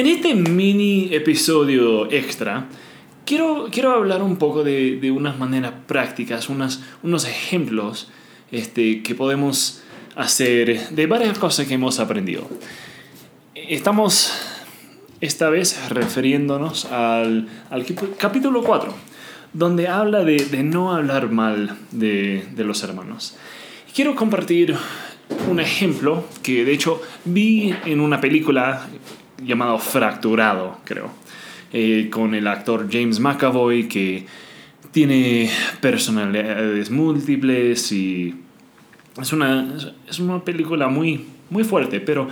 En 0.00 0.06
este 0.06 0.34
mini 0.34 1.10
episodio 1.12 2.10
extra, 2.10 2.68
quiero, 3.26 3.68
quiero 3.70 3.92
hablar 3.92 4.22
un 4.22 4.38
poco 4.38 4.64
de, 4.64 4.96
de 4.96 5.10
unas 5.10 5.38
maneras 5.38 5.74
prácticas, 5.86 6.48
unas, 6.48 6.82
unos 7.02 7.26
ejemplos 7.26 8.08
este, 8.50 9.02
que 9.02 9.14
podemos 9.14 9.82
hacer 10.16 10.88
de 10.88 11.06
varias 11.06 11.38
cosas 11.38 11.66
que 11.66 11.74
hemos 11.74 12.00
aprendido. 12.00 12.48
Estamos 13.54 14.32
esta 15.20 15.50
vez 15.50 15.90
refiriéndonos 15.90 16.86
al, 16.86 17.48
al 17.68 17.84
capítulo 18.16 18.62
4, 18.62 18.94
donde 19.52 19.88
habla 19.88 20.24
de, 20.24 20.46
de 20.46 20.62
no 20.62 20.94
hablar 20.94 21.30
mal 21.30 21.76
de, 21.90 22.46
de 22.52 22.64
los 22.64 22.82
hermanos. 22.82 23.36
Quiero 23.94 24.14
compartir 24.16 24.74
un 25.50 25.60
ejemplo 25.60 26.24
que 26.42 26.64
de 26.64 26.72
hecho 26.72 27.02
vi 27.26 27.74
en 27.84 28.00
una 28.00 28.18
película 28.18 28.88
llamado 29.44 29.78
Fracturado, 29.78 30.78
creo, 30.84 31.10
eh, 31.72 32.08
con 32.10 32.34
el 32.34 32.46
actor 32.46 32.88
James 32.90 33.20
McAvoy 33.20 33.88
que 33.88 34.26
tiene 34.92 35.50
personalidades 35.80 36.90
múltiples 36.90 37.92
y 37.92 38.34
es 39.20 39.32
una, 39.32 39.74
es 40.08 40.18
una 40.18 40.44
película 40.44 40.88
muy, 40.88 41.24
muy 41.50 41.64
fuerte, 41.64 42.00
pero 42.00 42.28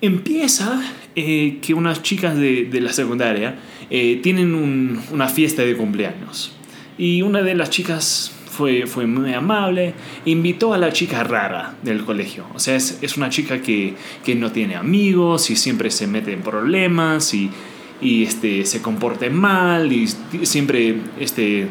empieza 0.00 0.82
eh, 1.16 1.58
que 1.60 1.74
unas 1.74 2.02
chicas 2.02 2.36
de, 2.36 2.64
de 2.64 2.80
la 2.80 2.92
secundaria 2.92 3.56
eh, 3.90 4.20
tienen 4.22 4.54
un, 4.54 5.00
una 5.12 5.28
fiesta 5.28 5.62
de 5.62 5.76
cumpleaños. 5.76 6.52
Y 6.96 7.22
una 7.22 7.42
de 7.42 7.54
las 7.54 7.70
chicas 7.70 8.33
fue, 8.54 8.86
fue 8.86 9.06
muy 9.06 9.34
amable, 9.34 9.94
invitó 10.24 10.72
a 10.72 10.78
la 10.78 10.92
chica 10.92 11.24
rara 11.24 11.74
del 11.82 12.04
colegio. 12.04 12.46
O 12.54 12.58
sea, 12.58 12.76
es, 12.76 12.98
es 13.02 13.16
una 13.16 13.28
chica 13.28 13.60
que, 13.60 13.94
que, 14.24 14.34
no 14.34 14.52
tiene 14.52 14.76
amigos 14.76 15.50
y 15.50 15.56
siempre 15.56 15.90
se 15.90 16.06
mete 16.06 16.32
en 16.32 16.42
problemas 16.42 17.34
y, 17.34 17.50
y 18.00 18.22
este, 18.22 18.64
se 18.64 18.80
comporta 18.80 19.28
mal 19.28 19.92
y 19.92 20.06
siempre 20.44 20.96
este, 21.18 21.68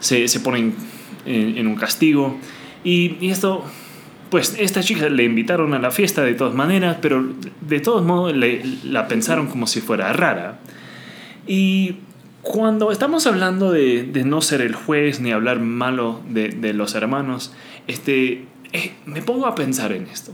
se, 0.00 0.26
se 0.28 0.40
pone 0.40 0.72
en, 1.24 1.66
un 1.66 1.76
castigo. 1.76 2.36
Y, 2.84 3.16
y 3.20 3.30
esto 3.30 3.64
pues 4.30 4.56
esta 4.58 4.82
chica 4.82 5.10
le 5.10 5.24
invitaron 5.24 5.74
a 5.74 5.78
la 5.78 5.90
fiesta 5.90 6.24
de 6.24 6.32
todas 6.32 6.54
maneras, 6.54 6.96
pero 7.02 7.22
de 7.60 7.80
todos 7.80 8.02
modos 8.02 8.34
le, 8.34 8.62
la 8.82 9.06
pensaron 9.06 9.46
como 9.46 9.66
si 9.66 9.82
fuera 9.82 10.10
rara. 10.14 10.58
Y 11.46 11.96
cuando 12.42 12.90
estamos 12.90 13.26
hablando 13.26 13.70
de, 13.70 14.02
de, 14.02 14.24
no 14.24 14.42
ser 14.42 14.60
el 14.60 14.74
juez 14.74 15.20
ni 15.20 15.32
hablar 15.32 15.60
malo 15.60 16.20
de, 16.28 16.48
de 16.48 16.72
los 16.74 16.94
hermanos, 16.94 17.52
este, 17.86 18.46
eh, 18.72 18.94
me 19.06 19.22
pongo 19.22 19.46
a 19.46 19.54
pensar 19.54 19.92
en 19.92 20.06
esto. 20.08 20.32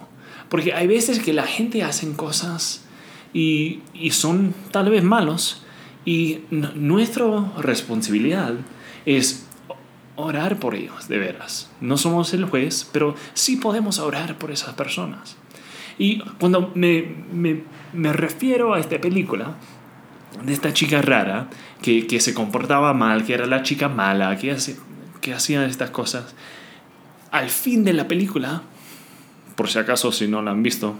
Porque 0.48 0.72
hay 0.72 0.86
veces 0.86 1.20
que 1.20 1.34
la 1.34 1.46
gente 1.46 1.82
hace 1.82 2.10
cosas 2.12 2.84
y, 3.34 3.80
y 3.92 4.12
son 4.12 4.54
tal 4.70 4.88
vez 4.88 5.04
malos 5.04 5.62
y 6.06 6.40
nuestra 6.50 7.26
responsabilidad 7.58 8.54
es 9.04 9.46
orar 10.16 10.58
por 10.58 10.74
ellos, 10.74 11.08
de 11.08 11.18
veras. 11.18 11.70
No 11.82 11.98
somos 11.98 12.32
el 12.32 12.46
juez, 12.46 12.88
pero 12.92 13.14
sí 13.34 13.56
podemos 13.56 13.98
orar 13.98 14.38
por 14.38 14.50
esas 14.50 14.74
personas. 14.74 15.36
Y 15.98 16.20
cuando 16.40 16.72
me, 16.74 17.14
me, 17.32 17.62
me 17.92 18.12
refiero 18.14 18.72
a 18.72 18.80
esta 18.80 18.98
película, 19.00 19.56
de 20.42 20.52
esta 20.52 20.72
chica 20.72 21.02
rara 21.02 21.48
que, 21.82 22.06
que, 22.06 22.20
se 22.20 22.34
comportaba 22.34 22.92
mal, 22.94 23.24
que 23.24 23.34
era 23.34 23.46
la 23.46 23.62
chica 23.62 23.88
mala, 23.88 24.36
que, 24.36 24.52
hace, 24.52 24.76
que 25.20 25.32
hacía 25.32 25.64
estas 25.66 25.90
cosas. 25.90 26.34
Al 27.30 27.50
fin 27.50 27.84
de 27.84 27.92
la 27.92 28.08
película, 28.08 28.62
por 29.56 29.68
si 29.68 29.78
acaso 29.78 30.12
si 30.12 30.28
no 30.28 30.42
la 30.42 30.52
han 30.52 30.62
visto, 30.62 30.96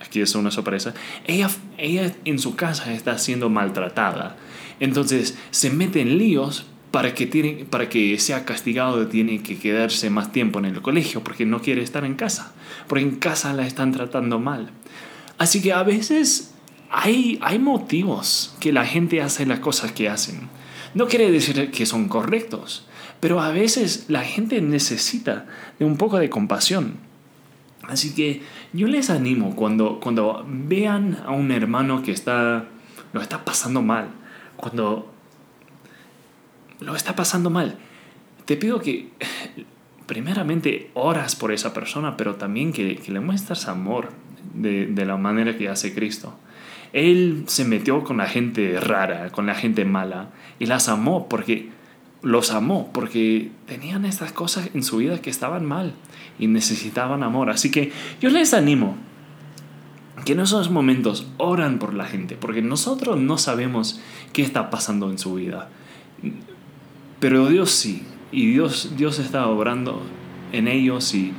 aquí 0.00 0.20
es 0.20 0.34
una 0.34 0.50
sorpresa, 0.50 0.94
ella, 1.26 1.50
ella 1.78 2.14
en 2.24 2.38
su 2.38 2.56
casa 2.56 2.92
está 2.92 3.18
siendo 3.18 3.50
maltratada. 3.50 4.36
Entonces 4.78 5.38
se 5.50 5.70
mete 5.70 6.00
en 6.00 6.18
líos 6.18 6.66
para 6.90 7.14
que, 7.14 7.26
tiene, 7.26 7.66
para 7.68 7.88
que 7.88 8.18
sea 8.18 8.44
castigado 8.44 9.06
tiene 9.06 9.42
que 9.42 9.58
quedarse 9.58 10.10
más 10.10 10.32
tiempo 10.32 10.58
en 10.58 10.64
el 10.64 10.82
colegio 10.82 11.22
porque 11.22 11.46
no 11.46 11.60
quiere 11.60 11.82
estar 11.82 12.04
en 12.04 12.14
casa, 12.14 12.52
porque 12.88 13.04
en 13.04 13.16
casa 13.16 13.52
la 13.52 13.66
están 13.66 13.92
tratando 13.92 14.38
mal. 14.38 14.70
Así 15.38 15.62
que 15.62 15.72
a 15.72 15.82
veces 15.82 16.52
hay, 16.90 17.38
hay 17.40 17.58
motivos 17.58 18.54
que 18.60 18.72
la 18.72 18.84
gente 18.84 19.22
hace 19.22 19.46
las 19.46 19.60
cosas 19.60 19.92
que 19.92 20.08
hacen. 20.08 20.48
No 20.94 21.06
quiere 21.06 21.30
decir 21.30 21.70
que 21.70 21.86
son 21.86 22.08
correctos, 22.08 22.86
pero 23.20 23.40
a 23.40 23.50
veces 23.50 24.06
la 24.08 24.22
gente 24.22 24.60
necesita 24.60 25.46
de 25.78 25.84
un 25.84 25.96
poco 25.96 26.18
de 26.18 26.30
compasión. 26.30 26.94
Así 27.82 28.14
que 28.14 28.42
yo 28.72 28.88
les 28.88 29.08
animo 29.08 29.54
cuando, 29.54 30.00
cuando 30.00 30.44
vean 30.46 31.22
a 31.24 31.30
un 31.30 31.52
hermano 31.52 32.02
que 32.02 32.12
está, 32.12 32.66
lo 33.12 33.20
está 33.20 33.44
pasando 33.44 33.82
mal, 33.82 34.08
cuando 34.56 35.12
lo 36.80 36.96
está 36.96 37.14
pasando 37.14 37.50
mal, 37.50 37.78
te 38.46 38.56
pido 38.56 38.80
que 38.80 39.10
primeramente 40.06 40.90
oras 40.94 41.36
por 41.36 41.52
esa 41.52 41.72
persona, 41.72 42.16
pero 42.16 42.34
también 42.34 42.72
que, 42.72 42.96
que 42.96 43.12
le 43.12 43.20
muestras 43.20 43.68
amor 43.68 44.10
de, 44.54 44.86
de 44.86 45.04
la 45.04 45.16
manera 45.16 45.56
que 45.56 45.68
hace 45.68 45.94
Cristo. 45.94 46.36
Él 46.92 47.44
se 47.46 47.64
metió 47.64 48.02
con 48.02 48.16
la 48.16 48.26
gente 48.26 48.78
rara, 48.80 49.30
con 49.30 49.46
la 49.46 49.54
gente 49.54 49.84
mala, 49.84 50.30
y 50.58 50.66
las 50.66 50.88
amó 50.88 51.28
porque 51.28 51.70
los 52.22 52.50
amó, 52.50 52.90
porque 52.92 53.50
tenían 53.66 54.04
estas 54.04 54.32
cosas 54.32 54.70
en 54.74 54.82
su 54.82 54.98
vida 54.98 55.22
que 55.22 55.30
estaban 55.30 55.64
mal 55.64 55.94
y 56.38 56.48
necesitaban 56.48 57.22
amor. 57.22 57.50
Así 57.50 57.70
que 57.70 57.92
yo 58.20 58.30
les 58.30 58.52
animo 58.54 58.96
que 60.24 60.32
en 60.32 60.40
esos 60.40 60.70
momentos 60.70 61.26
oran 61.38 61.78
por 61.78 61.94
la 61.94 62.04
gente, 62.04 62.36
porque 62.36 62.62
nosotros 62.62 63.18
no 63.18 63.38
sabemos 63.38 64.00
qué 64.32 64.42
está 64.42 64.70
pasando 64.70 65.10
en 65.10 65.18
su 65.18 65.34
vida. 65.34 65.70
Pero 67.20 67.48
Dios 67.48 67.70
sí, 67.70 68.02
y 68.32 68.50
Dios, 68.50 68.92
Dios 68.96 69.18
está 69.18 69.46
obrando 69.46 70.02
en 70.52 70.68
ellos 70.68 71.14
y, 71.14 71.32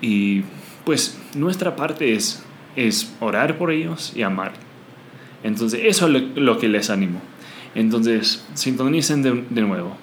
y 0.00 0.42
pues 0.84 1.18
nuestra 1.34 1.76
parte 1.76 2.14
es, 2.14 2.42
es 2.76 3.12
orar 3.20 3.58
por 3.58 3.70
ellos 3.70 4.12
y 4.14 4.22
amar. 4.22 4.52
Entonces, 5.42 5.80
eso 5.84 6.06
es 6.06 6.12
lo, 6.12 6.18
lo 6.40 6.58
que 6.58 6.68
les 6.68 6.90
animo. 6.90 7.20
Entonces, 7.74 8.44
sintonicen 8.54 9.22
de, 9.22 9.44
de 9.48 9.62
nuevo. 9.62 9.96